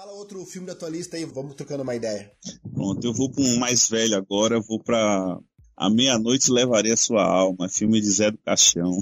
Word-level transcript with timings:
Fala 0.00 0.12
outro 0.12 0.46
filme 0.46 0.66
da 0.66 0.74
tua 0.74 0.88
lista 0.88 1.18
aí, 1.18 1.26
vamos 1.26 1.54
trocando 1.54 1.82
uma 1.82 1.94
ideia. 1.94 2.32
Pronto, 2.72 3.06
eu 3.06 3.12
vou 3.12 3.30
para 3.30 3.44
um 3.44 3.58
mais 3.58 3.86
velho 3.86 4.16
agora, 4.16 4.58
vou 4.58 4.82
para 4.82 5.38
A 5.76 5.90
Meia-Noite 5.90 6.50
Levarei 6.50 6.90
a 6.90 6.96
Sua 6.96 7.22
Alma, 7.22 7.68
filme 7.68 8.00
de 8.00 8.10
Zé 8.10 8.30
do 8.30 8.38
Caixão. 8.38 8.98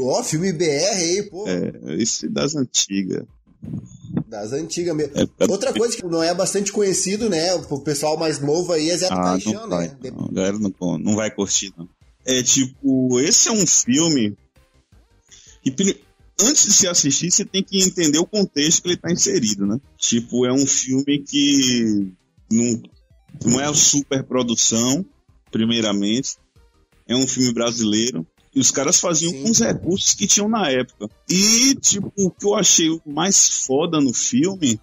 Ó, 0.00 0.18
oh, 0.18 0.24
filme 0.24 0.52
BR 0.52 0.64
aí, 0.64 1.22
pô. 1.30 1.46
É, 1.46 1.70
esse 2.02 2.28
das 2.28 2.56
antigas. 2.56 3.24
Das 4.26 4.52
antigas 4.52 4.96
mesmo. 4.96 5.16
É, 5.16 5.22
é, 5.22 5.46
Outra 5.48 5.72
coisa 5.72 5.96
que 5.96 6.04
não 6.04 6.20
é 6.20 6.34
bastante 6.34 6.72
conhecido, 6.72 7.30
né? 7.30 7.54
O 7.54 7.78
pessoal 7.78 8.16
mais 8.16 8.40
novo 8.40 8.72
aí 8.72 8.90
é 8.90 8.96
Zé 8.96 9.06
do 9.06 9.14
ah, 9.14 9.22
Caixão, 9.22 9.52
não 9.52 9.68
vai, 9.68 9.86
né? 9.86 10.10
Não, 10.10 10.24
a 10.24 10.32
galera 10.32 10.58
não, 10.58 10.98
não 10.98 11.14
vai 11.14 11.30
curtir, 11.32 11.72
não. 11.78 11.88
É 12.26 12.42
tipo, 12.42 13.20
esse 13.20 13.48
é 13.48 13.52
um 13.52 13.64
filme 13.64 14.36
que 15.62 15.70
antes 16.42 16.64
de 16.64 16.72
se 16.72 16.88
assistir, 16.88 17.30
você 17.30 17.44
tem 17.44 17.62
que 17.62 17.82
entender 17.82 18.18
o 18.18 18.26
contexto 18.26 18.82
que 18.82 18.88
ele 18.88 18.94
está 18.94 19.10
inserido, 19.10 19.66
né? 19.66 19.78
Tipo, 19.96 20.46
é 20.46 20.52
um 20.52 20.66
filme 20.66 21.18
que 21.20 22.12
não, 22.50 22.82
não 23.44 23.60
é 23.60 23.72
super 23.74 24.24
produção, 24.24 25.04
primeiramente. 25.50 26.36
É 27.06 27.14
um 27.14 27.26
filme 27.26 27.52
brasileiro. 27.52 28.26
E 28.54 28.58
os 28.58 28.70
caras 28.70 28.98
faziam 28.98 29.30
Sim. 29.30 29.42
com 29.42 29.50
os 29.50 29.58
recursos 29.60 30.14
que 30.14 30.26
tinham 30.26 30.48
na 30.48 30.68
época. 30.70 31.08
E, 31.28 31.74
tipo, 31.76 32.12
o 32.16 32.30
que 32.30 32.46
eu 32.46 32.54
achei 32.54 33.00
mais 33.06 33.64
foda 33.64 34.00
no 34.00 34.12
filme 34.12 34.80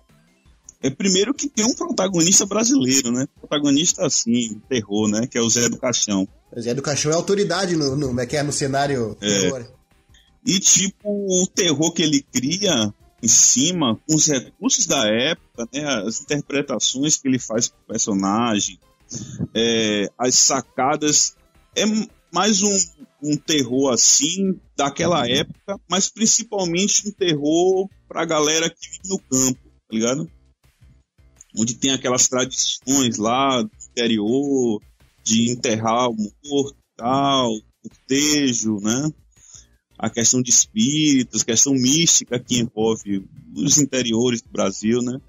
é 0.82 0.90
primeiro 0.90 1.34
que 1.34 1.50
tem 1.50 1.66
um 1.66 1.74
protagonista 1.74 2.46
brasileiro, 2.46 3.12
né? 3.12 3.28
Protagonista 3.40 4.06
assim, 4.06 4.62
terror, 4.70 5.10
né? 5.10 5.28
Que 5.28 5.38
é 5.38 5.42
o 5.42 5.50
Zé 5.50 5.68
do 5.68 5.78
Caixão. 5.78 6.28
O 6.56 6.62
Zé 6.62 6.74
do 6.74 6.82
Caixão 6.82 7.12
é 7.12 7.16
autoridade 7.16 7.76
no, 7.76 7.96
no, 7.96 8.20
é 8.20 8.26
que 8.26 8.38
é 8.38 8.44
no 8.44 8.54
cenário 8.54 9.18
é. 9.20 9.40
terror. 9.40 9.77
E, 10.48 10.62
tipo, 10.62 11.10
o 11.10 11.46
terror 11.46 11.92
que 11.92 12.02
ele 12.02 12.22
cria 12.22 12.94
em 13.22 13.28
cima, 13.28 14.00
com 14.08 14.16
os 14.16 14.28
recursos 14.28 14.88
da 14.88 15.06
época, 15.06 15.68
né, 15.74 15.84
as 16.08 16.22
interpretações 16.22 17.18
que 17.18 17.28
ele 17.28 17.38
faz 17.38 17.68
pro 17.68 17.78
personagem, 17.86 18.80
é, 19.54 20.10
as 20.18 20.36
sacadas, 20.36 21.36
é 21.76 21.84
mais 22.32 22.64
um, 22.64 22.78
um 23.22 23.36
terror 23.36 23.92
assim, 23.92 24.58
daquela 24.78 25.28
época, 25.30 25.78
mas 25.90 26.10
principalmente 26.10 27.10
um 27.10 27.12
terror 27.12 27.90
pra 28.08 28.24
galera 28.24 28.70
que 28.70 28.90
vive 28.90 29.10
no 29.10 29.20
campo, 29.20 29.60
tá 29.60 29.92
ligado? 29.92 30.32
Onde 31.58 31.76
tem 31.76 31.92
aquelas 31.92 32.30
tradições 32.30 33.18
lá 33.18 33.64
do 33.64 33.72
interior, 33.90 34.82
de 35.26 35.52
enterrar 35.52 36.10
o 36.10 36.16
morto 36.46 36.78
tal, 36.96 37.52
cortejo, 37.82 38.78
né? 38.80 39.12
A 39.98 40.10
questão 40.10 40.42
de 40.42 40.52
espíritos, 40.52 41.44
questão 41.44 41.74
mística 41.74 42.40
que 42.40 42.60
envolve 42.60 43.26
os 43.56 43.78
interiores 43.80 44.42
do 44.42 44.50
Brasil, 44.50 45.02
né? 45.02 45.20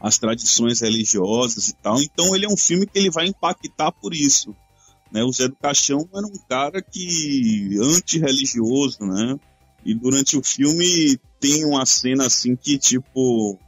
As 0.00 0.18
tradições 0.18 0.80
religiosas 0.80 1.68
e 1.68 1.74
tal. 1.74 2.00
Então 2.00 2.34
ele 2.34 2.46
é 2.46 2.48
um 2.48 2.56
filme 2.56 2.86
que 2.86 2.98
ele 2.98 3.10
vai 3.10 3.26
impactar 3.26 3.92
por 3.92 4.14
isso. 4.14 4.54
Né? 5.12 5.22
O 5.22 5.32
Zé 5.32 5.48
do 5.48 5.56
Caixão 5.56 6.08
era 6.14 6.26
um 6.26 6.38
cara 6.48 6.82
que 6.82 7.78
anti-religioso, 7.80 9.00
né? 9.00 9.38
E 9.84 9.94
durante 9.94 10.36
o 10.36 10.42
filme 10.42 11.18
tem 11.38 11.64
uma 11.64 11.86
cena 11.86 12.26
assim 12.26 12.56
que 12.56 12.78
tipo, 12.78 13.58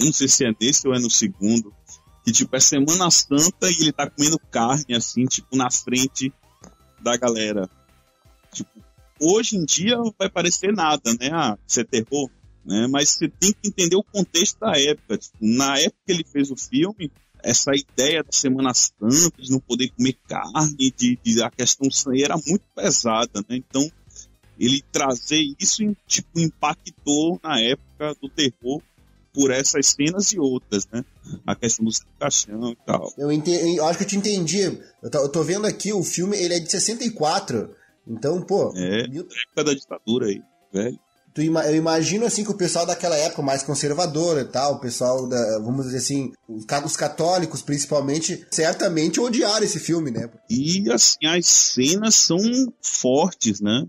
não 0.00 0.12
sei 0.12 0.28
se 0.28 0.44
é 0.44 0.52
nesse 0.60 0.86
ou 0.86 0.94
é 0.94 0.98
no 0.98 1.10
segundo, 1.10 1.72
que 2.24 2.32
tipo 2.32 2.54
é 2.54 2.60
Semana 2.60 3.10
Santa 3.10 3.70
e 3.70 3.74
ele 3.80 3.92
tá 3.92 4.08
comendo 4.08 4.38
carne 4.50 4.94
assim, 4.94 5.24
tipo 5.26 5.56
na 5.56 5.70
frente 5.70 6.32
da 7.00 7.16
galera. 7.16 7.68
Tipo, 8.52 8.81
hoje 9.22 9.56
em 9.56 9.64
dia 9.64 9.96
vai 10.18 10.28
parecer 10.28 10.72
nada, 10.72 11.12
né? 11.14 11.30
Ah, 11.32 11.56
isso 11.66 11.80
é 11.80 11.84
terror. 11.84 12.28
Né? 12.64 12.86
Mas 12.88 13.10
você 13.10 13.28
tem 13.28 13.52
que 13.52 13.68
entender 13.68 13.96
o 13.96 14.02
contexto 14.02 14.58
da 14.58 14.78
época. 14.78 15.18
Tipo, 15.18 15.36
na 15.40 15.78
época 15.78 15.98
que 16.04 16.12
ele 16.12 16.24
fez 16.24 16.50
o 16.50 16.56
filme, 16.56 17.10
essa 17.42 17.72
ideia 17.74 18.22
da 18.22 18.32
Semana 18.32 18.72
Santa, 18.74 19.42
de 19.42 19.50
não 19.50 19.60
poder 19.60 19.88
comer 19.90 20.16
carne, 20.28 20.92
de, 20.96 21.18
de 21.22 21.42
a 21.42 21.50
questão 21.50 21.88
era 22.16 22.36
muito 22.46 22.64
pesada, 22.74 23.44
né? 23.48 23.56
Então, 23.56 23.90
ele 24.58 24.82
trazer 24.92 25.42
isso, 25.58 25.82
tipo, 26.06 26.38
impactou 26.38 27.40
na 27.42 27.60
época 27.60 28.14
do 28.20 28.28
terror 28.28 28.80
por 29.34 29.50
essas 29.50 29.86
cenas 29.86 30.30
e 30.32 30.38
outras, 30.38 30.86
né? 30.92 31.04
A 31.46 31.56
questão 31.56 31.84
do 31.84 31.90
caixão 32.18 32.70
e 32.70 32.76
tal. 32.86 33.12
Eu, 33.16 33.32
entendi, 33.32 33.76
eu 33.76 33.86
acho 33.86 33.98
que 33.98 34.04
eu 34.04 34.08
te 34.08 34.16
entendi. 34.16 34.78
Eu 35.02 35.28
tô 35.28 35.42
vendo 35.42 35.66
aqui, 35.66 35.92
o 35.92 36.04
filme, 36.04 36.36
ele 36.36 36.54
é 36.54 36.60
de 36.60 36.70
64. 36.70 37.74
Então, 38.06 38.42
pô. 38.42 38.72
É, 38.76 39.08
mil... 39.08 39.22
época 39.22 39.64
da 39.64 39.74
ditadura 39.74 40.26
aí, 40.26 40.40
velho. 40.72 40.98
Tu, 41.34 41.40
eu 41.40 41.74
imagino 41.74 42.26
assim 42.26 42.44
que 42.44 42.50
o 42.50 42.56
pessoal 42.56 42.84
daquela 42.84 43.16
época 43.16 43.40
mais 43.40 43.62
conservador 43.62 44.38
e 44.38 44.44
tal, 44.44 44.74
o 44.74 44.80
pessoal 44.80 45.26
da, 45.26 45.58
vamos 45.60 45.86
dizer 45.86 45.98
assim, 45.98 46.32
os 46.48 46.96
católicos 46.96 47.62
principalmente, 47.62 48.46
certamente 48.50 49.18
odiaram 49.18 49.64
esse 49.64 49.80
filme, 49.80 50.10
né? 50.10 50.28
E 50.50 50.90
assim, 50.92 51.26
as 51.26 51.46
cenas 51.46 52.16
são 52.16 52.38
fortes, 52.82 53.60
né? 53.60 53.86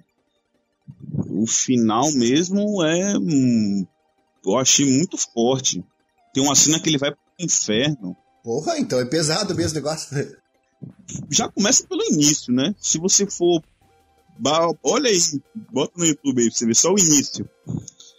O 1.29 1.45
final 1.45 2.11
mesmo 2.13 2.83
é. 2.83 3.13
Eu 4.45 4.57
achei 4.57 4.85
muito 4.85 5.17
forte. 5.17 5.83
Tem 6.33 6.41
uma 6.43 6.55
cena 6.55 6.79
que 6.79 6.89
ele 6.89 6.97
vai 6.97 7.11
pro 7.11 7.19
inferno. 7.39 8.15
Porra, 8.43 8.77
então 8.77 8.99
é 8.99 9.05
pesado 9.05 9.53
mesmo 9.53 9.71
o 9.71 9.75
negócio. 9.75 10.37
Já 11.29 11.49
começa 11.49 11.85
pelo 11.87 12.03
início, 12.05 12.53
né? 12.53 12.73
Se 12.79 12.97
você 12.97 13.25
for 13.25 13.61
Olha 14.83 15.09
aí, 15.09 15.19
bota 15.71 15.93
no 15.97 16.05
YouTube 16.05 16.41
aí 16.41 16.47
pra 16.47 16.57
você 16.57 16.65
ver 16.65 16.75
só 16.75 16.91
o 16.93 16.99
início. 16.99 17.49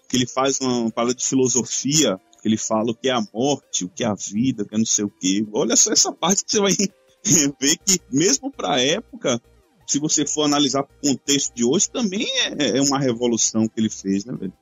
Que 0.08 0.16
ele 0.16 0.26
faz 0.26 0.60
uma 0.60 0.90
fala 0.90 1.14
de 1.14 1.24
filosofia, 1.24 2.18
que 2.40 2.48
ele 2.48 2.56
fala 2.56 2.90
o 2.90 2.94
que 2.94 3.08
é 3.08 3.12
a 3.12 3.24
morte, 3.32 3.84
o 3.84 3.88
que 3.88 4.04
é 4.04 4.06
a 4.06 4.14
vida, 4.14 4.62
o 4.62 4.66
que 4.66 4.74
é 4.74 4.78
não 4.78 4.86
sei 4.86 5.04
o 5.04 5.10
quê. 5.10 5.46
Olha 5.52 5.76
só 5.76 5.92
essa 5.92 6.12
parte 6.12 6.44
que 6.44 6.50
você 6.52 6.60
vai 6.60 6.72
ver 7.60 7.76
que, 7.78 8.00
mesmo 8.12 8.50
pra 8.50 8.80
época, 8.80 9.40
se 9.86 9.98
você 9.98 10.26
for 10.26 10.44
analisar 10.44 10.82
o 10.82 11.08
contexto 11.08 11.54
de 11.54 11.64
hoje, 11.64 11.90
também 11.90 12.26
é, 12.58 12.78
é, 12.78 12.82
uma 12.82 12.98
revolução 12.98 13.68
que 13.68 13.80
ele 13.80 13.90
fez, 13.90 14.24
né, 14.24 14.34
velho? 14.34 14.52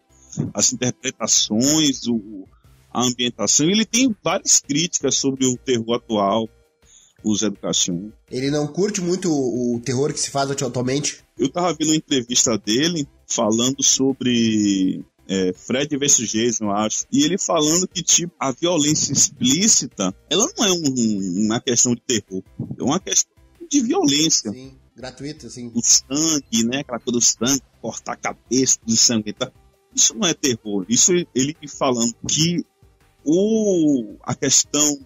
As 0.54 0.72
interpretações, 0.72 2.06
o, 2.06 2.46
a 2.92 3.02
ambientação. 3.02 3.68
Ele 3.68 3.84
tem 3.84 4.14
várias 4.22 4.60
críticas 4.60 5.16
sobre 5.16 5.46
o 5.46 5.56
terror 5.56 5.96
atual, 5.96 6.48
o 7.22 7.36
Zé 7.36 7.50
do 7.50 7.56
Caixão. 7.56 8.12
Ele 8.30 8.50
não 8.50 8.66
curte 8.66 9.00
muito 9.00 9.30
o 9.30 9.80
terror 9.80 10.12
que 10.12 10.20
se 10.20 10.30
faz 10.30 10.50
atualmente? 10.50 11.22
Eu 11.42 11.48
tava 11.48 11.74
vendo 11.74 11.88
uma 11.88 11.96
entrevista 11.96 12.56
dele 12.56 13.08
falando 13.26 13.82
sobre 13.82 15.04
é, 15.26 15.52
Fred 15.52 15.96
vs 15.96 16.30
Jason, 16.30 16.66
eu 16.66 16.70
acho. 16.70 17.04
E 17.10 17.24
ele 17.24 17.36
falando 17.36 17.88
que, 17.88 18.00
tipo, 18.00 18.32
a 18.38 18.52
violência 18.52 19.12
explícita, 19.12 20.14
ela 20.30 20.48
não 20.56 20.64
é 20.64 20.70
um, 20.70 21.44
uma 21.46 21.60
questão 21.60 21.96
de 21.96 22.00
terror. 22.02 22.44
É 22.78 22.82
uma 22.82 23.00
questão 23.00 23.32
de 23.68 23.80
violência. 23.80 24.52
Sim, 24.52 24.78
gratuita, 24.94 25.50
sim. 25.50 25.72
O 25.74 25.80
sangue, 25.82 26.64
né? 26.64 26.78
Aquela 26.78 27.00
coisa 27.00 27.18
do 27.18 27.20
sangue, 27.20 27.62
cortar 27.80 28.12
a 28.12 28.16
cabeça 28.16 28.78
do 28.86 28.96
sangue. 28.96 29.32
Tá? 29.32 29.50
Isso 29.92 30.14
não 30.14 30.28
é 30.28 30.34
terror. 30.34 30.86
Isso 30.88 31.12
ele 31.34 31.56
falando 31.66 32.14
que 32.28 32.64
o, 33.24 34.14
a 34.22 34.36
questão 34.36 34.96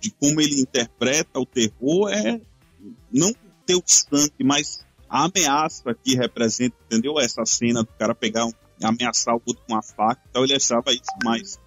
de 0.00 0.10
como 0.10 0.40
ele 0.40 0.60
interpreta 0.60 1.38
o 1.38 1.46
terror 1.46 2.10
é 2.10 2.40
não 3.12 3.32
ter 3.64 3.76
o 3.76 3.82
sangue, 3.86 4.42
mas 4.42 4.84
a 5.08 5.24
ameaça 5.24 5.94
que 5.94 6.16
representa, 6.16 6.76
entendeu? 6.86 7.18
Essa 7.18 7.44
cena 7.44 7.82
do 7.82 7.90
cara 7.98 8.14
pegar, 8.14 8.48
ameaçar 8.82 9.34
o 9.34 9.42
outro 9.44 9.62
com 9.66 9.74
uma 9.74 9.82
faca, 9.82 10.20
então 10.28 10.44
ele 10.44 10.54
achava 10.54 10.92
isso 10.92 11.02
mais 11.22 11.58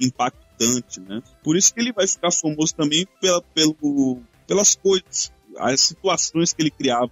impactante, 0.00 1.00
né? 1.00 1.22
Por 1.42 1.56
isso 1.56 1.74
que 1.74 1.80
ele 1.80 1.92
vai 1.92 2.06
ficar 2.06 2.30
famoso 2.30 2.74
também 2.74 3.06
pela, 3.20 3.42
pelo, 3.42 4.22
pelas 4.46 4.74
coisas, 4.74 5.32
as 5.58 5.80
situações 5.80 6.52
que 6.52 6.62
ele 6.62 6.70
criava, 6.70 7.10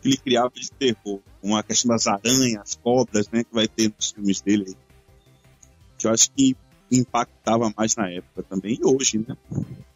que 0.00 0.08
ele 0.08 0.16
criava 0.16 0.52
de 0.54 0.70
terror, 0.70 1.20
como 1.40 1.56
a 1.56 1.62
questão 1.62 1.90
das 1.90 2.06
aranhas, 2.06 2.60
as 2.62 2.74
cobras, 2.76 3.28
né, 3.30 3.44
que 3.44 3.54
vai 3.54 3.68
ter 3.68 3.92
nos 3.96 4.10
filmes 4.10 4.40
dele. 4.40 4.76
Que 5.98 6.06
eu 6.06 6.12
acho 6.12 6.30
que 6.32 6.56
impactava 6.90 7.72
mais 7.76 7.96
na 7.96 8.10
época 8.10 8.42
também 8.42 8.78
e 8.80 8.84
hoje, 8.84 9.18
né? 9.26 9.36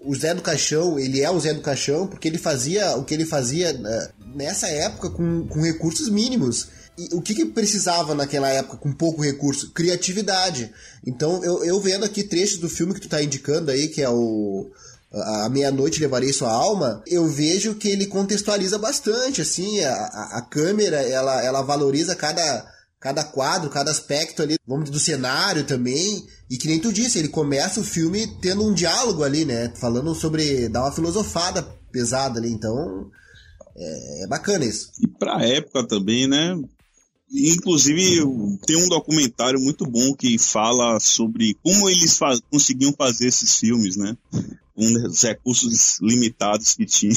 O 0.00 0.14
Zé 0.14 0.34
do 0.34 0.42
Caixão, 0.42 0.98
ele 0.98 1.20
é 1.20 1.31
o 1.31 1.38
Zé 1.38 1.52
do 1.52 1.60
Caixão 1.60 2.06
porque 2.06 2.28
ele 2.28 2.38
fazia 2.38 2.96
o 2.96 3.04
que 3.04 3.14
ele 3.14 3.26
fazia 3.26 3.72
né, 3.72 4.10
nessa 4.38 4.69
época 4.69 5.11
com, 5.11 5.46
com 5.46 5.61
recursos 5.61 6.08
mínimos. 6.08 6.69
E 6.96 7.14
o 7.14 7.20
que, 7.20 7.35
que 7.35 7.44
precisava 7.44 8.14
naquela 8.14 8.49
época 8.49 8.76
com 8.76 8.93
pouco 8.93 9.23
recurso? 9.23 9.73
Criatividade. 9.73 10.73
Então, 11.06 11.44
eu, 11.44 11.64
eu 11.64 11.81
vendo 11.81 12.05
aqui 12.05 12.23
trechos 12.23 12.58
do 12.58 12.69
filme 12.69 12.94
que 12.94 13.00
tu 13.00 13.08
tá 13.08 13.23
indicando 13.23 13.70
aí, 13.70 13.88
que 13.88 14.00
é 14.00 14.08
o 14.08 14.70
a 15.11 15.49
meia-noite 15.49 16.00
levarei 16.00 16.32
sua 16.35 16.52
alma, 16.52 17.02
eu 17.06 17.26
vejo 17.26 17.75
que 17.75 17.88
ele 17.88 18.06
contextualiza 18.06 18.79
bastante, 18.79 19.40
assim, 19.40 19.81
a, 19.81 19.94
a, 19.94 20.38
a 20.38 20.43
câmera, 20.43 21.00
ela, 21.00 21.43
ela 21.43 21.62
valoriza 21.62 22.14
cada, 22.14 22.67
cada 23.00 23.25
quadro, 23.25 23.70
cada 23.70 23.90
aspecto 23.90 24.43
ali, 24.43 24.58
vamos 24.67 24.90
do 24.90 25.00
cenário 25.00 25.64
também. 25.64 26.26
E 26.50 26.58
que 26.58 26.69
nem 26.69 26.79
tu 26.79 26.93
disse, 26.93 27.19
ele 27.19 27.29
começa 27.29 27.81
o 27.81 27.85
filme 27.85 28.26
tendo 28.43 28.67
um 28.67 28.75
diálogo 28.75 29.23
ali, 29.23 29.44
né? 29.44 29.73
Falando 29.76 30.14
sobre. 30.14 30.69
dar 30.69 30.82
uma 30.82 30.93
filosofada 30.93 31.62
pesada 31.90 32.38
ali. 32.38 32.50
Então. 32.50 33.11
É, 33.78 34.25
é 34.25 34.26
bacana 34.26 34.64
isso. 34.64 34.90
E 35.00 35.06
pra 35.06 35.44
época 35.44 35.86
também, 35.86 36.26
né? 36.26 36.54
Inclusive, 37.30 38.20
tem 38.66 38.76
um 38.76 38.88
documentário 38.88 39.60
muito 39.60 39.84
bom 39.84 40.14
que 40.14 40.38
fala 40.38 40.98
sobre 40.98 41.54
como 41.62 41.88
eles 41.88 42.19
conseguiam 42.50 42.92
fazer 42.92 43.28
esses 43.28 43.56
filmes, 43.56 43.96
né? 43.96 44.16
Com 44.75 44.84
os 45.06 45.22
recursos 45.22 45.98
limitados 46.00 46.75
que 46.75 46.86
tinham. 46.86 47.16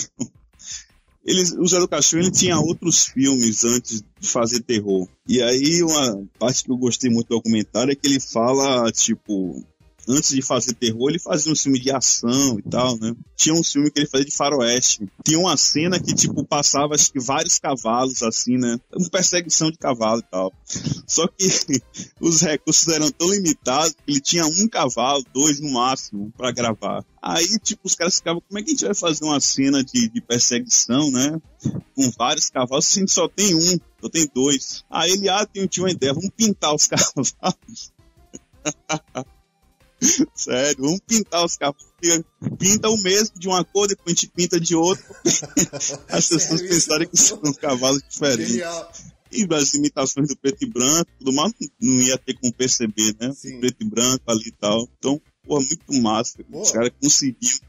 Eles, 1.23 1.53
o 1.53 1.67
Zé 1.67 1.79
do 1.79 1.87
Caixão 1.87 2.19
ele 2.19 2.31
tinha 2.31 2.59
outros 2.59 3.05
filmes 3.05 3.63
antes 3.63 4.03
de 4.19 4.27
fazer 4.27 4.61
terror. 4.61 5.07
E 5.27 5.41
aí, 5.41 5.83
uma 5.83 6.27
parte 6.39 6.63
que 6.63 6.71
eu 6.71 6.77
gostei 6.77 7.11
muito 7.11 7.27
do 7.27 7.35
documentário 7.35 7.91
é 7.91 7.95
que 7.95 8.07
ele 8.07 8.19
fala, 8.19 8.91
tipo, 8.91 9.63
antes 10.07 10.29
de 10.29 10.41
fazer 10.41 10.73
terror, 10.73 11.09
ele 11.09 11.19
fazia 11.19 11.51
um 11.51 11.55
filme 11.55 11.79
de 11.79 11.91
ação 11.91 12.59
e 12.59 12.69
tal, 12.69 12.97
né? 12.97 13.13
Tinha 13.35 13.55
um 13.55 13.63
filme 13.63 13.89
que 13.91 13.99
ele 13.99 14.07
fazia 14.07 14.25
de 14.25 14.35
faroeste. 14.35 15.07
Tinha 15.23 15.39
uma 15.39 15.55
cena 15.57 15.99
que, 15.99 16.13
tipo, 16.13 16.43
passava, 16.45 16.95
acho 16.95 17.11
que 17.11 17.19
vários 17.19 17.59
cavalos, 17.59 18.21
assim, 18.23 18.57
né? 18.57 18.79
Uma 18.93 19.09
perseguição 19.09 19.71
de 19.71 19.77
cavalo 19.77 20.19
e 20.19 20.31
tal. 20.31 20.53
Só 21.07 21.27
que 21.27 21.47
os 22.19 22.41
recursos 22.41 22.87
eram 22.87 23.11
tão 23.11 23.29
limitados 23.29 23.93
que 23.93 24.11
ele 24.11 24.21
tinha 24.21 24.45
um 24.45 24.67
cavalo, 24.67 25.23
dois 25.33 25.59
no 25.59 25.71
máximo, 25.71 26.31
para 26.37 26.51
gravar. 26.51 27.03
Aí, 27.21 27.47
tipo, 27.59 27.81
os 27.83 27.95
caras 27.95 28.15
ficavam, 28.15 28.41
como 28.41 28.59
é 28.59 28.63
que 28.63 28.69
a 28.69 28.73
gente 28.73 28.85
vai 28.85 28.95
fazer 28.95 29.23
uma 29.23 29.39
cena 29.39 29.83
de, 29.83 30.09
de 30.09 30.21
perseguição, 30.21 31.11
né? 31.11 31.39
Com 31.95 32.09
vários 32.17 32.49
cavalos, 32.49 32.87
se 32.87 32.99
a 32.99 33.01
gente 33.01 33.11
só 33.11 33.27
tem 33.27 33.53
um, 33.53 33.79
só 34.01 34.09
tem 34.09 34.27
dois. 34.33 34.83
Aí 34.89 35.11
ele, 35.11 35.29
ah, 35.29 35.45
tem, 35.45 35.67
tinha 35.67 35.85
uma 35.85 35.91
ideia, 35.91 36.13
vamos 36.13 36.31
pintar 36.35 36.73
os 36.73 36.87
cavalos. 36.89 37.91
Sério, 40.33 40.83
vamos 40.83 40.99
pintar 41.07 41.45
os 41.45 41.55
carros. 41.55 41.85
Pinta 42.57 42.89
o 42.89 42.97
mesmo 42.97 43.37
de 43.37 43.47
uma 43.47 43.63
cor, 43.63 43.87
depois 43.87 44.07
a 44.07 44.09
gente 44.09 44.27
pinta 44.27 44.59
de 44.59 44.75
outra. 44.75 45.05
As 46.09 46.27
pessoas 46.27 46.61
pensarem 46.61 47.07
que 47.07 47.17
são 47.17 47.39
cavalos 47.53 48.01
diferentes. 48.09 48.53
Genial. 48.53 48.91
E 49.33 49.47
as 49.49 49.73
imitações 49.75 50.27
do 50.27 50.35
preto 50.35 50.61
e 50.61 50.69
branco, 50.69 51.09
tudo 51.17 51.31
mais, 51.31 51.53
não 51.79 52.01
ia 52.01 52.17
ter 52.17 52.33
como 52.33 52.51
perceber, 52.51 53.15
né? 53.17 53.31
Preto 53.61 53.77
e 53.79 53.85
branco 53.85 54.23
ali 54.27 54.47
e 54.47 54.51
tal. 54.51 54.89
Então, 54.99 55.21
pô, 55.47 55.57
muito 55.57 56.01
massa. 56.01 56.37
Pô. 56.51 56.61
Os 56.61 56.71
caras 56.71 56.91
conseguiram 57.01 57.61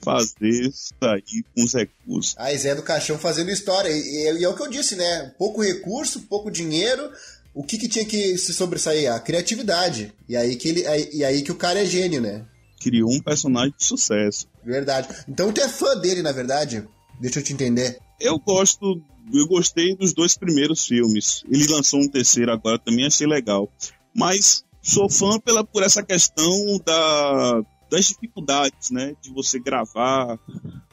fazer 0.00 0.48
isso 0.48 0.94
aí 1.02 1.44
com 1.54 1.64
os 1.64 1.74
recursos. 1.74 2.34
A 2.38 2.54
Zé 2.56 2.74
do 2.74 2.82
Caixão 2.82 3.18
fazendo 3.18 3.50
história. 3.50 3.90
E, 3.90 4.38
e, 4.38 4.44
é 4.44 4.48
o 4.48 4.56
que 4.56 4.62
eu 4.62 4.70
disse, 4.70 4.96
né? 4.96 5.34
Pouco 5.36 5.62
recurso, 5.62 6.22
pouco 6.22 6.50
dinheiro, 6.50 7.12
o 7.56 7.64
que, 7.64 7.78
que 7.78 7.88
tinha 7.88 8.04
que 8.04 8.36
se 8.36 8.52
sobressair? 8.52 9.10
A 9.10 9.18
criatividade. 9.18 10.12
E 10.28 10.36
aí, 10.36 10.56
que 10.56 10.68
ele, 10.68 10.86
aí, 10.86 11.08
e 11.10 11.24
aí 11.24 11.40
que 11.40 11.50
o 11.50 11.56
cara 11.56 11.80
é 11.80 11.86
gênio, 11.86 12.20
né? 12.20 12.44
Criou 12.78 13.10
um 13.10 13.18
personagem 13.18 13.74
de 13.78 13.82
sucesso. 13.82 14.46
Verdade. 14.62 15.08
Então 15.26 15.50
tu 15.50 15.62
é 15.62 15.68
fã 15.68 15.96
dele, 15.96 16.20
na 16.20 16.32
verdade? 16.32 16.86
Deixa 17.18 17.38
eu 17.38 17.42
te 17.42 17.54
entender. 17.54 17.98
Eu 18.20 18.38
gosto, 18.38 19.00
eu 19.32 19.46
gostei 19.48 19.96
dos 19.96 20.12
dois 20.12 20.36
primeiros 20.36 20.84
filmes. 20.84 21.42
Ele 21.50 21.66
lançou 21.68 21.98
um 21.98 22.08
terceiro 22.08 22.52
agora, 22.52 22.78
também 22.78 23.06
achei 23.06 23.26
legal. 23.26 23.72
Mas 24.14 24.62
sou 24.82 25.08
fã 25.08 25.40
pela, 25.40 25.64
por 25.64 25.82
essa 25.82 26.02
questão 26.02 26.78
da, 26.84 27.62
das 27.90 28.06
dificuldades, 28.06 28.90
né, 28.90 29.14
de 29.20 29.32
você 29.32 29.58
gravar 29.58 30.38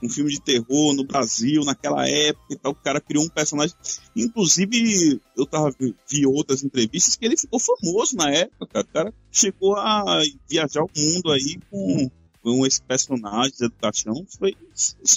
um 0.02 0.10
filme 0.10 0.32
de 0.32 0.42
terror 0.42 0.94
no 0.94 1.06
Brasil 1.06 1.64
naquela 1.64 2.08
época 2.08 2.54
e 2.54 2.56
tal. 2.58 2.72
O 2.72 2.76
cara 2.76 3.02
criou 3.02 3.24
um 3.24 3.30
personagem. 3.30 3.76
Inclusive, 4.16 5.22
eu 5.36 5.46
tava 5.46 5.74
vi 6.08 6.26
outras 6.26 6.64
entrevistas 6.64 7.16
que 7.16 7.26
ele 7.26 7.38
ficou 7.38 7.60
famoso 7.60 8.16
na 8.16 8.30
época. 8.30 8.82
O 8.82 8.88
cara 8.88 9.14
chegou 9.32 9.76
a 9.78 10.22
viajar 10.50 10.84
o 10.84 10.90
mundo 10.96 11.32
aí 11.32 11.58
com, 11.70 12.12
com 12.42 12.66
esse 12.66 12.82
personagem 12.82 13.54
de 13.58 13.66
educação. 13.66 14.26
Foi 14.38 14.56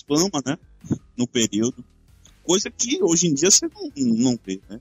fama, 0.07 0.43
né, 0.45 0.57
no 1.17 1.27
período. 1.27 1.85
Coisa 2.43 2.71
que 2.71 3.03
hoje 3.03 3.27
em 3.27 3.35
dia 3.35 3.51
você 3.51 3.69
não, 3.69 3.91
não 3.97 4.39
vê, 4.45 4.61
né? 4.69 4.81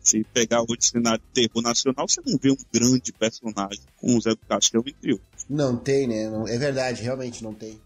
Se 0.00 0.24
pegar 0.32 0.62
o 0.62 0.66
cenário 0.80 1.20
de 1.20 1.46
terror 1.46 1.62
nacional, 1.62 2.08
você 2.08 2.22
não 2.24 2.38
vê 2.38 2.50
um 2.50 2.56
grande 2.72 3.12
personagem 3.12 3.82
com 3.96 4.16
o 4.16 4.20
Zé 4.20 4.30
do 4.30 4.40
Caixão, 4.48 4.82
entre 4.86 5.12
outros. 5.12 5.29
Não 5.50 5.76
tem, 5.76 6.06
né? 6.06 6.30
É 6.48 6.56
verdade, 6.56 7.02
realmente 7.02 7.42
não 7.42 7.52
tem. 7.52 7.78